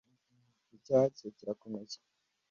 icyaha 0.77 1.05
cye 1.17 1.27
kirakomeye. 1.37 1.95